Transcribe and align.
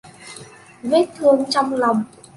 Vết 0.83 1.05
thương 1.17 1.43
trong 1.49 1.73
lòng 1.73 2.03